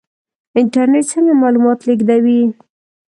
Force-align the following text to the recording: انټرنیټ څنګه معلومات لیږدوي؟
انټرنیټ 0.59 1.05
څنګه 1.11 1.33
معلومات 1.41 1.79
لیږدوي؟ 1.87 2.41